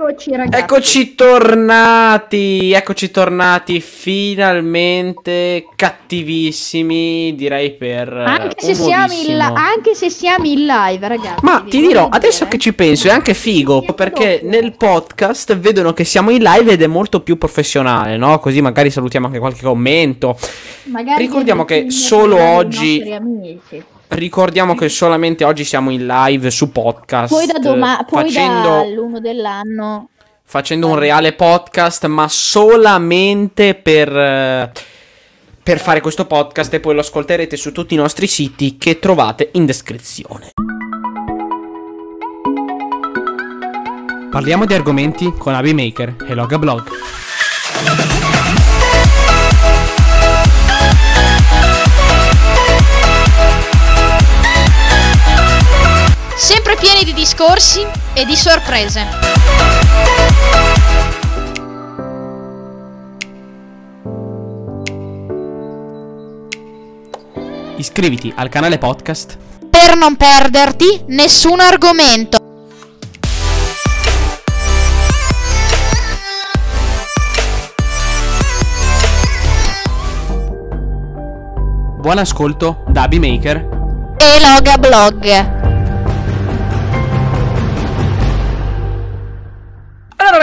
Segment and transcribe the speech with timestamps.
[0.00, 0.62] Eccoci ragazzi.
[0.62, 9.54] Eccoci tornati, eccoci tornati finalmente cattivissimi, direi per anche un se, siamo in, modissimo.
[9.54, 11.44] anche se siamo in live, ragazzi.
[11.44, 12.56] Ma ti dirò, adesso dire.
[12.56, 16.80] che ci penso è anche figo perché nel podcast vedono che siamo in live ed
[16.80, 18.38] è molto più professionale, no?
[18.38, 20.34] Così magari salutiamo anche qualche commento.
[20.84, 23.98] Magari ricordiamo che solo oggi-.
[24.10, 27.32] Ricordiamo che solamente oggi siamo in live su podcast.
[27.32, 28.68] Poi da domani, poi facendo...
[28.68, 30.08] dall'uno dell'anno.
[30.42, 34.72] facendo un reale podcast, ma solamente per,
[35.62, 39.50] per fare questo podcast e poi lo ascolterete su tutti i nostri siti che trovate
[39.52, 40.50] in descrizione.
[44.28, 46.82] Parliamo di argomenti con Abi Maker e Loga Blog.
[56.50, 59.06] Sempre pieni di discorsi e di sorprese.
[67.76, 69.38] Iscriviti al canale podcast.
[69.70, 72.38] Per non perderti nessun argomento.
[82.00, 84.16] Buon ascolto da Abi Maker.
[84.18, 85.59] E Loga Blog.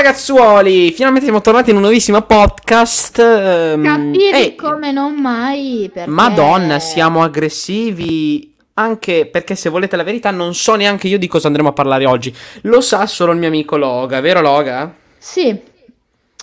[0.07, 3.19] Ragazzuoli, finalmente siamo tornati in un nuovissimo podcast.
[3.19, 5.89] ehm, Cattivi e- come non mai.
[5.93, 6.09] Perché...
[6.09, 8.55] Madonna, siamo aggressivi.
[8.75, 12.05] Anche perché se volete la verità non so neanche io di cosa andremo a parlare
[12.05, 12.33] oggi.
[12.61, 14.93] Lo sa solo il mio amico Loga, vero Loga?
[15.17, 15.59] Sì.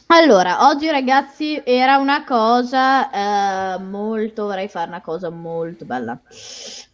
[0.08, 6.18] Allora, oggi ragazzi era una cosa eh, molto, vorrei fare una cosa molto bella.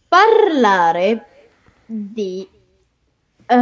[0.07, 1.25] Parlare
[1.85, 2.47] di
[3.47, 3.55] eh,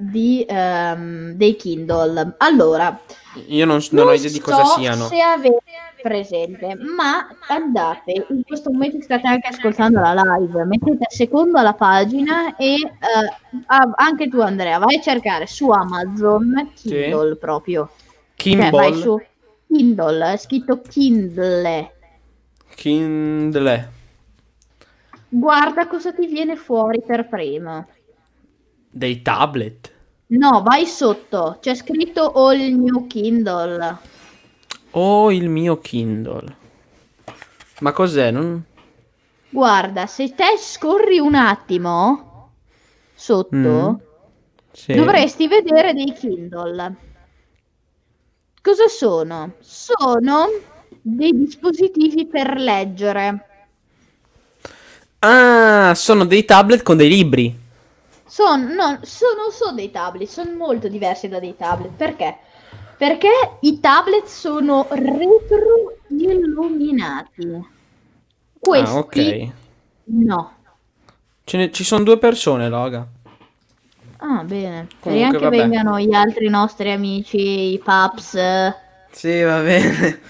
[0.00, 2.34] di ehm, dei Kindle.
[2.38, 2.98] Allora,
[3.46, 5.06] Io non, non ho non idea di cosa so siano.
[5.06, 5.62] se avete
[6.02, 11.74] presente, ma andate in questo momento state anche ascoltando la live, mettete a secondo la
[11.74, 12.76] pagina e
[13.66, 17.90] ah, anche tu Andrea vai a cercare su Amazon Kindle proprio.
[18.34, 19.00] Cioè, vai Kimball.
[19.00, 19.20] su
[19.68, 21.92] Kindle, è scritto Kindle.
[22.74, 23.90] Kindle.
[25.28, 27.86] Guarda cosa ti viene fuori per primo.
[28.90, 29.90] Dei tablet.
[30.28, 33.98] No, vai sotto, c'è scritto All New Kindle.
[34.92, 36.56] Oh, il mio Kindle.
[37.80, 38.30] Ma cos'è?
[38.30, 38.64] Non...
[39.52, 42.56] Guarda, se te scorri un attimo
[43.14, 43.94] sotto, Mm,
[44.72, 44.94] Sì.
[44.94, 46.96] dovresti vedere dei Kindle.
[48.62, 49.56] Cosa sono?
[49.58, 50.46] Sono
[51.02, 53.44] dei dispositivi per leggere.
[55.22, 57.59] Ah, sono dei tablet con dei libri.
[58.30, 61.92] Sono, no, sono, sono dei tablet, sono molto diversi da dei tablet.
[61.96, 62.38] Perché?
[62.96, 63.28] Perché
[63.62, 67.66] i tablet sono retro illuminati.
[68.58, 69.52] Questi Ah, ok.
[70.04, 70.58] no.
[71.44, 73.06] Ce ne- ci sono due persone, Loga.
[74.18, 74.86] Ah, bene.
[75.00, 75.56] Comunque, Speriamo che vabbè.
[75.56, 78.34] vengano gli altri nostri amici, i paps.
[78.34, 78.74] eh,
[79.12, 80.20] Sì, va bene.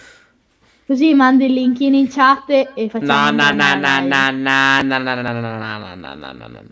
[0.85, 4.09] Così mandi il linkino in chat e facciamo No, no, una no, no, live.
[4.09, 6.63] no, no, no, no, no, no, no, no, no, no, no.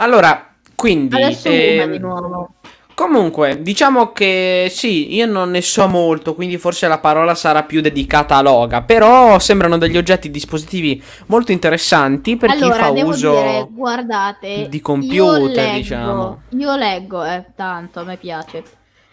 [0.00, 1.22] Allora, quindi...
[1.22, 2.54] Adesso una di nuovo.
[2.94, 7.80] Comunque, diciamo che sì, io non ne so molto, quindi forse la parola sarà più
[7.80, 13.30] dedicata a Loga, però sembrano degli oggetti dispositivi molto interessanti per allora, chi fa uso
[13.30, 16.42] dire, guardate, di computer, io leggo, diciamo.
[16.50, 18.62] Io leggo, eh, tanto, a me piace.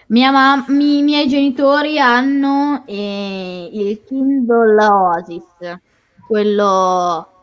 [0.08, 5.80] Mia mam- mi- I miei genitori hanno eh, il Kindle Oasis,
[6.28, 7.37] quello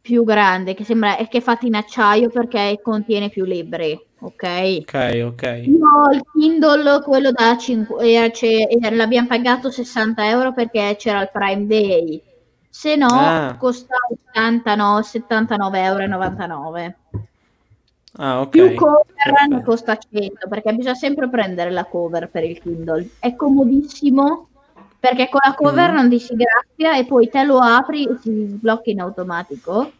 [0.00, 4.78] più grande, che sembra è che è fatto in acciaio perché contiene più libri, ok?
[4.80, 5.62] Ok, ok.
[5.66, 8.32] Io il Kindle, quello da 5,
[8.90, 12.22] l'abbiamo pagato 60 euro perché c'era il Prime Day,
[12.70, 13.56] se no Ah.
[13.58, 16.94] costa 89, 79,99 euro.
[18.20, 18.48] Ah, ok.
[18.48, 19.62] Più cover ne perfetto.
[19.70, 23.10] costa 100 perché bisogna sempre prendere la cover per il Kindle.
[23.20, 24.48] È comodissimo
[25.00, 25.94] perché con la cover Mm.
[25.94, 29.90] non ti si graffia e poi te lo apri e si sblocca in automatico.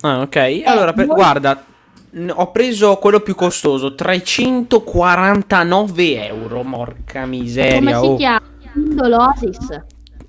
[0.00, 0.62] Ah, ok.
[0.64, 1.64] Allora, per- voi- guarda,
[2.34, 7.98] ho preso quello più costoso, 349 euro, morca Come miseria.
[7.98, 8.16] si oh.
[8.16, 8.40] chiama?
[8.72, 9.80] Kindle Oasis.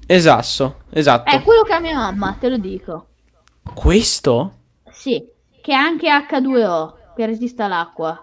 [0.05, 1.29] Esatto, esatto.
[1.29, 3.07] È quello che ha mia mamma, te lo dico.
[3.73, 4.51] Questo?
[4.91, 5.23] Sì,
[5.61, 8.21] che è anche H2O, che resiste all'acqua.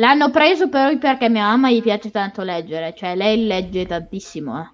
[0.00, 4.68] L'hanno preso però perché mia mamma gli piace tanto leggere, cioè lei legge tantissimo, eh.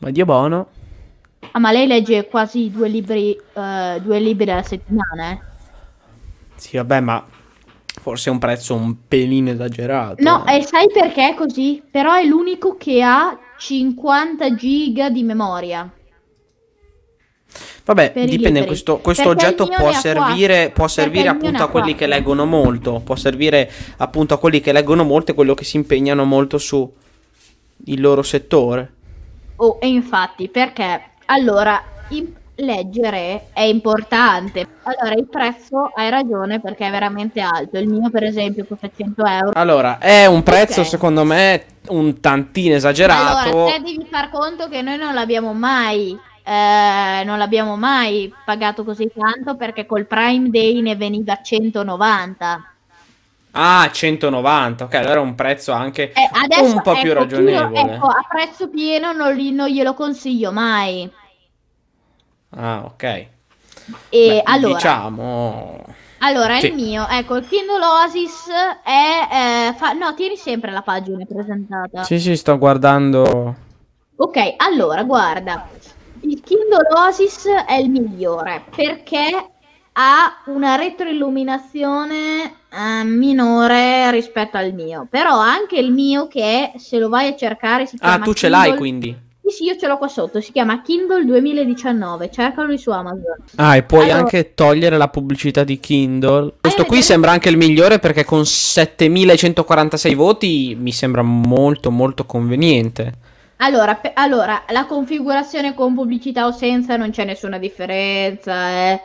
[0.00, 0.68] Ma Dio buono.
[1.52, 5.40] Ah, ma lei legge quasi due libri, eh, due libri alla settimana, eh.
[6.56, 7.24] Sì, vabbè, ma
[7.86, 10.22] forse è un prezzo un pelino esagerato.
[10.22, 10.58] No, eh.
[10.58, 11.82] e sai perché è così?
[11.90, 15.90] Però è l'unico che ha 50 giga di memoria.
[17.84, 22.06] Vabbè, per i dipende, questo, questo oggetto può servire, può servire appunto a quelli che
[22.06, 26.24] leggono molto, può servire appunto a quelli che leggono molto e quello che si impegnano
[26.24, 26.90] molto su
[27.86, 28.92] il loro settore.
[29.56, 34.66] Oh, e infatti, perché allora im- leggere è importante.
[34.84, 37.78] Allora, il prezzo hai ragione perché è veramente alto.
[37.78, 39.50] Il mio, per esempio, costa 100 euro.
[39.54, 40.86] Allora, è un prezzo Ok.
[40.86, 43.50] secondo me un tantino esagerato.
[43.50, 46.18] Allora, te devi far conto che noi non l'abbiamo mai.
[46.44, 52.62] Eh, non l'abbiamo mai pagato così tanto perché col Prime Day ne veniva a 190.
[53.56, 57.70] Ah, 190, ok, allora è un prezzo anche Eh, adesso, un po' più ecco, ragionevole.
[57.72, 61.10] ecco, a prezzo pieno non, li- non glielo consiglio mai.
[62.52, 63.04] Ah, ok.
[64.08, 65.84] E Beh, allora, diciamo
[66.18, 66.66] allora sì.
[66.66, 68.48] il mio, ecco, il Kindle Oasis
[68.82, 69.68] è...
[69.70, 72.08] eh, fa- no, tieni sempre la pagina presentata.
[72.08, 73.56] Sì, sì, sto guardando.
[74.16, 75.68] Ok, allora, guarda,
[76.26, 79.48] il Kindle Oasis è il migliore perché
[79.96, 82.42] ha una retroilluminazione
[82.72, 85.06] eh, minore rispetto al mio.
[85.08, 88.48] Però anche il mio che se lo vai a cercare si Ah, chiama tu ce
[88.48, 89.22] l'hai Kindle- quindi.
[89.46, 93.36] Sì, sì, io ce l'ho qua sotto, si chiama Kindle 2019, cercalo su Amazon.
[93.56, 96.54] Ah, e puoi Allora- anche togliere la pubblicità di Kindle.
[96.62, 97.02] Questo qui vedere?
[97.02, 103.12] sembra anche il migliore perché con 7146 voti mi sembra molto molto conveniente.
[103.64, 109.00] Allora, pe- allora, la configurazione con pubblicità o senza non c'è nessuna differenza, eh.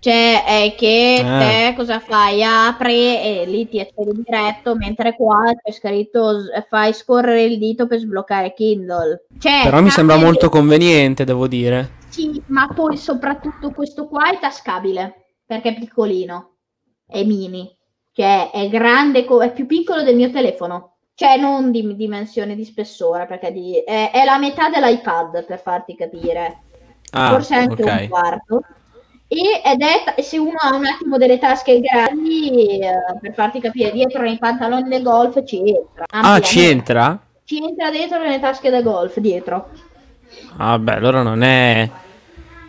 [0.00, 1.38] Cioè, è che Ah.
[1.38, 2.42] te cosa fai?
[2.42, 7.98] Apri e lì ti accedi diretto, mentre qua c'è scritto fai scorrere il dito per
[8.00, 9.26] sbloccare Kindle.
[9.38, 11.98] Cioè, Però mi sembra molto conveniente, devo dire.
[12.08, 16.54] Sì, ma poi soprattutto questo qua è tascabile, perché è piccolino,
[17.06, 17.70] è mini,
[18.12, 22.64] cioè è grande, co- è più piccolo del mio telefono, cioè non di dimensione di
[22.64, 26.60] spessore, perché di- è, è la metà dell'iPad per farti capire,
[27.12, 27.92] Ah, forse anche ok.
[27.92, 28.62] un quarto.
[29.28, 32.90] E ed è, se uno ha un attimo delle tasche grandi, eh,
[33.20, 36.06] per farti capire, dietro nei pantaloni del golf ci entra.
[36.10, 37.20] Ah, ci entra?
[37.44, 39.68] Ci entra dentro nelle tasche da golf, dietro.
[40.56, 41.86] Ah, beh, allora non è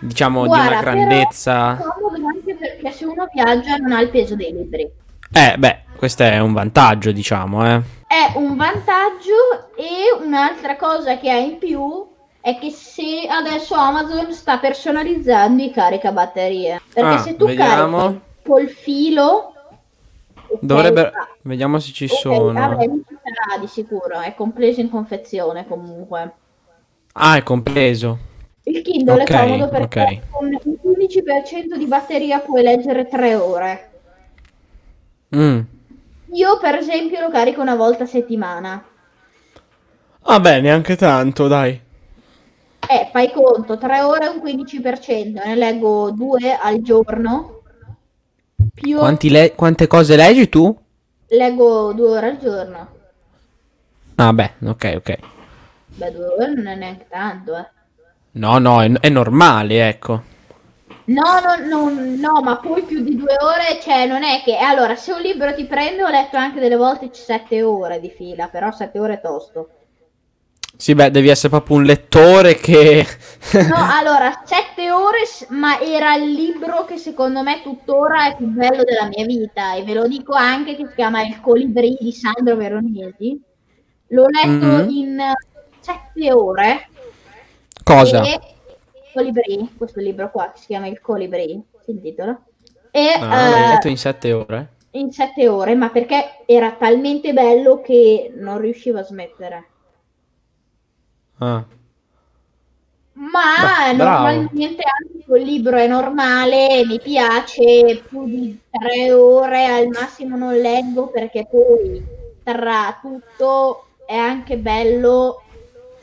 [0.01, 1.77] diciamo di Guarda, una però grandezza.
[1.77, 4.89] comodo anche perché se uno viaggia non ha il peso dei libri.
[5.31, 7.99] Eh, beh, questo è un vantaggio, diciamo, eh.
[8.11, 12.09] È un vantaggio e un'altra cosa che ha in più
[12.41, 16.81] è che se adesso Amazon sta personalizzando i caricabatterie.
[16.93, 17.97] Perché Ah, se tu vediamo.
[17.97, 19.53] carichi col filo...
[20.59, 22.51] Dovrebbe ah, vediamo se ci sono.
[22.51, 26.33] vabbè, sarà di sicuro, è compreso in confezione comunque.
[27.13, 28.17] Ah, è compreso.
[28.63, 33.91] Il Kindle Ok, è comodo perché con il 15% di batteria puoi leggere 3 ore.
[35.33, 35.61] Mm.
[36.39, 38.83] Io per esempio lo carico una volta a settimana.
[40.23, 41.79] Vabbè, neanche tanto, dai.
[42.87, 47.63] Eh, fai conto, 3 ore è un 15%, ne leggo 2 al giorno.
[48.73, 50.73] Più Quanti le- quante cose leggi tu?
[51.29, 52.95] leggo 2 ore al giorno.
[54.17, 55.09] Ah, beh, ok, ok.
[55.99, 57.69] Beh, 2 ore non è neanche tanto, eh.
[58.33, 60.23] No, no, è, è normale, ecco.
[61.13, 64.57] No, no, no, no, ma poi più di 2 ore, cioè non è che...
[64.57, 68.47] Allora, se un libro ti prende, ho letto anche delle volte 7 ore di fila,
[68.47, 69.69] però 7 ore è tosto.
[70.77, 73.05] Sì, beh, devi essere proprio un lettore che...
[73.53, 78.83] No, allora, sette ore, ma era il libro che secondo me tuttora è più bello
[78.83, 82.55] della mia vita e ve lo dico anche che si chiama Il Colibrì di Sandro
[82.55, 83.39] Veronesi.
[84.07, 84.89] L'ho letto Mhm.
[84.89, 85.31] in
[85.79, 86.89] sette ore.
[87.83, 88.23] Cosa?
[88.23, 88.39] E...
[89.13, 92.39] Colibrì, questo libro qua che si chiama Il Colibrì, si intitola.
[92.91, 94.69] E Ah, l'hai eh, letto in sette ore?
[94.91, 99.69] in sette ore, ma perché era talmente bello che non riuscivo a smettere.
[101.39, 101.65] Ah.
[103.13, 109.87] Ma Beh, normalmente anche quel libro è normale, mi piace, più di tre ore al
[109.87, 112.03] massimo non leggo perché poi
[112.43, 115.41] tra tutto è anche bello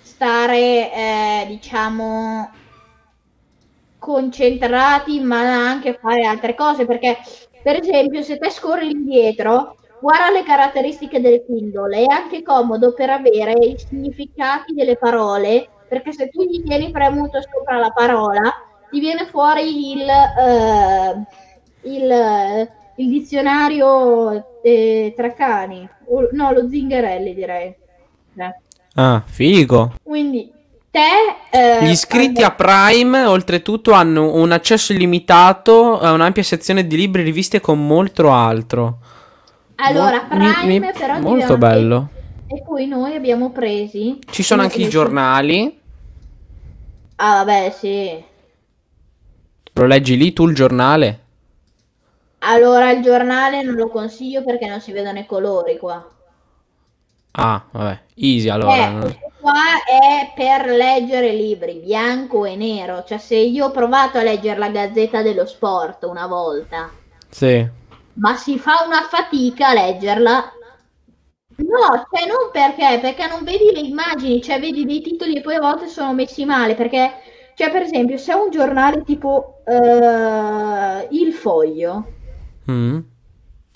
[0.02, 2.50] stare, eh, diciamo,
[3.98, 7.16] concentrati ma anche fare altre cose perché
[7.62, 13.10] per esempio se te scorri indietro guarda le caratteristiche del Kindle è anche comodo per
[13.10, 18.40] avere i significati delle parole perché se tu gli tieni premuto sopra la parola
[18.88, 21.26] ti viene fuori il, eh,
[21.88, 27.74] il, il dizionario eh, Treccani O- no lo Zingarelli direi
[28.36, 28.54] Eh.
[28.94, 29.94] Ah, figo.
[30.02, 30.52] quindi
[30.90, 31.00] te
[31.50, 37.22] eh, Gli iscritti a Prime, oltretutto, hanno un accesso illimitato a un'ampia sezione di libri
[37.22, 38.98] riviste con molto altro.
[39.76, 42.08] Allora, Mo- mi- Prime mi- però molto bello.
[42.46, 44.18] E poi noi abbiamo presi...
[44.30, 45.78] Ci sono anche i giornali.
[47.16, 48.24] Ah, vabbè, sì.
[49.74, 51.20] Lo leggi lì tu il giornale?
[52.40, 56.04] Allora, il giornale non lo consiglio perché non si vedono i colori qua.
[57.32, 59.06] Ah, vabbè, easy allora.
[59.06, 59.18] Eh,
[59.50, 63.04] qua è per leggere libri, bianco e nero.
[63.04, 66.90] Cioè, se io ho provato a leggere la Gazzetta dello Sport una volta,
[67.30, 67.68] Sì.
[68.14, 70.52] ma si fa una fatica a leggerla.
[71.56, 75.56] No, cioè non perché, perché non vedi le immagini, cioè vedi dei titoli e poi
[75.56, 77.14] a volte sono messi male, perché,
[77.54, 82.12] cioè per esempio, se è un giornale tipo eh, Il Foglio,
[82.70, 82.98] Mm.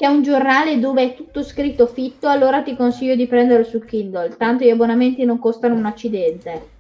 [0.03, 3.79] Che è un giornale dove è tutto scritto fitto, allora ti consiglio di prenderlo su
[3.85, 6.71] Kindle, tanto gli abbonamenti non costano un accidente,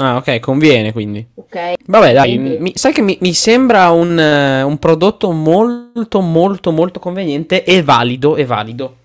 [0.00, 1.24] Ah, ok, conviene quindi.
[1.36, 1.74] ok?
[1.86, 6.72] Vabbè, dai, Quindi- mi- sai che mi, mi sembra un, eh, un prodotto molto, molto,
[6.72, 8.96] molto conveniente e valido, e valido.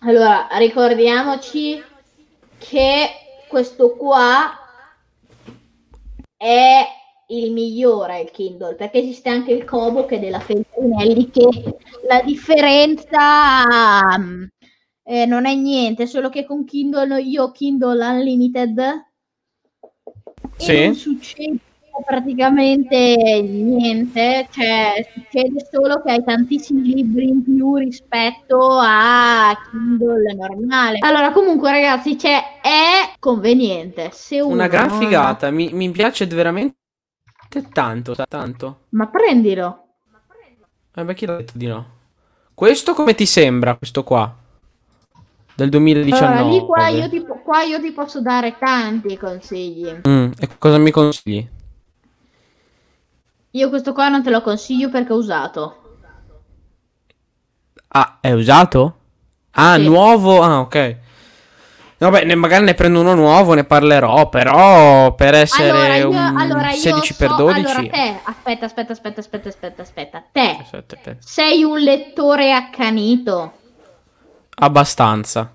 [0.00, 1.80] Allora, ricordiamoci
[2.58, 3.08] che
[3.48, 4.50] questo qua
[6.36, 6.86] è
[7.30, 11.46] il migliore, il Kindle, perché esiste anche il Kobo che è della Feltrinelli, che
[12.06, 14.44] la differenza mm,
[15.04, 19.06] eh, non è niente, solo che con Kindle io ho Kindle Unlimited
[20.56, 20.72] Sì.
[20.72, 21.58] e non succede
[22.06, 30.98] praticamente niente, cioè succede solo che hai tantissimi libri in più rispetto a Kindle normale.
[31.00, 34.10] Allora, comunque, ragazzi, cioè, è conveniente.
[34.12, 36.76] Se Una gran non- figata, mi, mi piace veramente
[37.72, 38.78] tanto, tanto.
[38.90, 39.84] Ma prendilo.
[40.94, 41.96] Eh, beh, chi l'ha detto di no?
[42.54, 44.34] Questo come ti sembra, questo qua?
[45.54, 46.40] Del 2019.
[46.40, 50.00] Allora, lì qua io, ti, qua io ti posso dare tanti consigli.
[50.06, 51.48] Mm, e cosa mi consigli?
[53.52, 55.82] Io questo qua non te lo consiglio perché ho usato.
[57.88, 58.96] Ah, è usato?
[59.52, 59.84] Ah, Sì.
[59.84, 60.42] nuovo?
[60.42, 60.96] Ah, ok.
[62.00, 66.16] Vabbè, ne- magari ne prendo uno nuovo, ne parlerò, però per essere Allora, io, un
[66.16, 67.26] allora, io 16x12...
[67.26, 70.24] so- allora, te, aspetta, aspetta, aspetta, aspetta, aspetta, aspetta.
[70.30, 71.16] Te, Aspetta, aspetta.
[71.20, 73.52] sei un lettore accanito.
[74.60, 75.50] Abbastanza.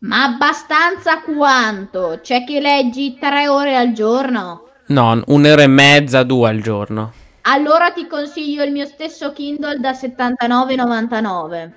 [0.00, 2.20] Ma abbastanza quanto?
[2.22, 4.68] C'è che leggi tre ore al giorno?
[4.88, 7.12] No, un'ora e mezza, due al giorno.
[7.42, 11.70] Allora ti consiglio il mio stesso Kindle da 79,99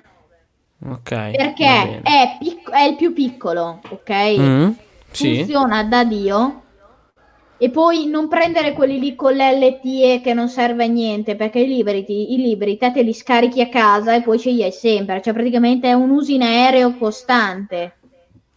[0.80, 1.10] Ok.
[1.30, 4.10] perché è, pic- è il più piccolo, ok?
[4.38, 4.70] Mm,
[5.10, 5.34] sì.
[5.36, 6.62] Funziona da Dio.
[7.56, 11.66] E poi non prendere quelli lì con l'LTE che non serve a niente, perché i
[11.66, 14.72] libri, ti- i libri te te li scarichi a casa e poi ce li hai
[14.72, 17.94] sempre, cioè praticamente è un uso in aereo costante.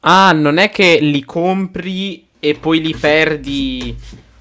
[0.01, 3.95] Ah, non è che li compri e poi li perdi.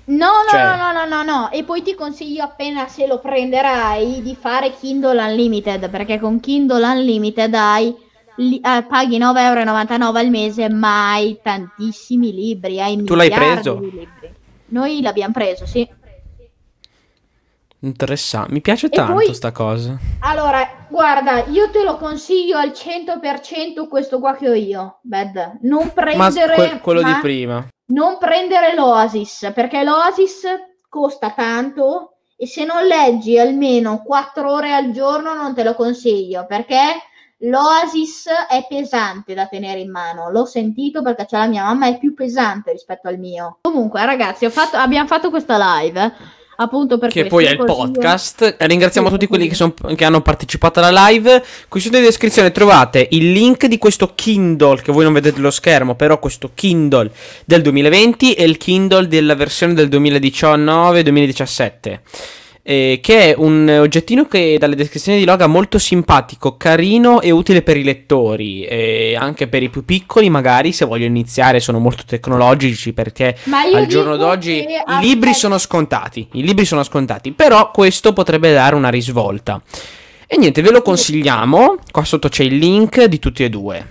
[0.09, 1.51] No, no, Cioè- no, no, no, no, no.
[1.51, 6.85] E poi ti consiglio appena se lo prenderai di fare Kindle Unlimited, perché con Kindle
[6.87, 7.95] Unlimited hai,
[8.37, 13.75] li- eh, paghi 9,99 euro al mese, ma hai tantissimi libri, hai Tu l'hai preso?
[13.77, 14.35] di libri.
[14.67, 15.89] Noi l'abbiamo preso, sì.
[17.81, 18.53] Interessante.
[18.53, 19.99] Mi piace E tanto poi- sta cosa.
[20.21, 25.59] Allora, guarda, io te lo consiglio al 100% questo qua che ho io, Bad.
[25.63, 26.55] Non Ma prendere...
[26.55, 27.67] que- quello di ma- prima.
[27.87, 30.45] Non prendere l'Oasis perché l'Oasis
[30.89, 36.47] costa tanto e se non leggi almeno 4 ore al giorno non te lo consiglio
[36.47, 36.79] perché
[37.41, 40.31] l'Oasis è pesante da tenere in mano.
[40.31, 43.59] L'ho sentito perché c'è la mia mamma, è più pesante rispetto al mio.
[43.63, 46.15] Comunque, ragazzi, fatto- abbiamo fatto questa live.
[46.59, 48.57] Appunto per Che questo poi è il podcast.
[48.59, 51.45] Ringraziamo Sì, tutti quelli che, son- che hanno partecipato alla live.
[51.69, 55.51] Qui sotto in descrizione trovate il link di questo Kindle, che voi non vedete lo
[55.51, 57.11] schermo, però questo Kindle
[57.45, 61.99] del 2020 e il Kindle della versione del 2019-2017.
[62.69, 67.63] Eh, che è un oggettino che dalle descrizioni di Loga molto simpatico, carino e utile
[67.63, 72.03] per i lettori, e anche per i più piccoli magari se vogliono iniziare sono molto
[72.05, 73.37] tecnologici perché
[73.77, 78.53] al giorno d'oggi che- i libri sono scontati, i libri sono scontati, però questo potrebbe
[78.53, 79.63] dare una risvolta.
[80.27, 83.87] E niente, ve lo consigliamo, qua sotto c'è il link di tutti e due.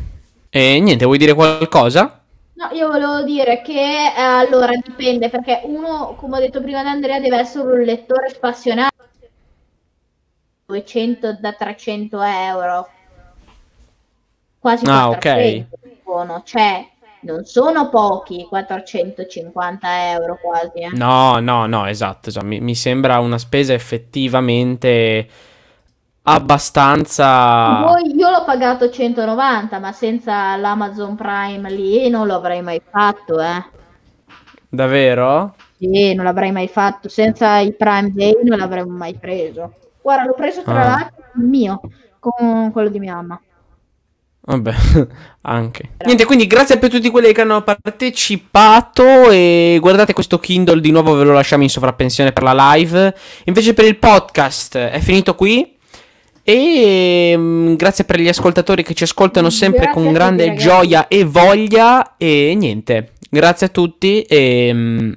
[0.50, 2.25] E niente, vuoi dire qualcosa?
[2.56, 3.74] No, io volevo dire che
[4.16, 8.30] eh, allora dipende perché uno, come ho detto prima da Andrea, deve essere un lettore
[8.30, 8.94] spassionato.
[10.66, 12.88] 200 da 300 euro.
[14.60, 16.88] Quasi Ah, 400 sono, cioè
[17.22, 20.80] non sono pochi 450 euro quasi.
[20.80, 20.90] eh.
[20.90, 22.46] No, no, no, esatto, esatto.
[22.46, 25.28] Mi, mi sembra una spesa effettivamente
[26.27, 27.96] abbastanza...
[28.15, 33.63] Io l'ho pagato 190, ma senza l'Amazon Prime lì non lo avrei mai fatto, eh.
[34.70, 35.55] Davvero?
[35.77, 37.08] Sì, non l'avrei mai fatto.
[37.10, 39.74] Senza il Prime Day non l'avrei mai preso.
[40.01, 40.86] Guarda, l'ho preso tra Ah.
[40.86, 41.79] l'altro il mio
[42.20, 43.39] con quello di mia mamma.
[44.48, 44.74] Vabbè,
[45.41, 45.89] anche.
[46.05, 51.13] Niente, quindi grazie per tutti quelli che hanno partecipato e guardate questo Kindle di nuovo
[51.15, 53.15] ve lo lasciamo in sovrappensione per la live.
[53.46, 55.75] Invece per il podcast è finito qui.
[56.48, 60.64] E mm, grazie per gli ascoltatori che ci ascoltano sempre Grazie con tutti, grande ragazzi.
[60.64, 62.16] gioia e voglia.
[62.18, 65.12] E niente, grazie a tutti e mm,